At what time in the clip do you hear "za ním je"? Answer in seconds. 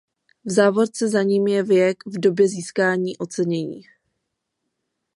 1.09-1.63